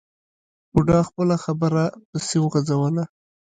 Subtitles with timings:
[0.71, 3.03] بوډا خپله خبره پسې وغځوله.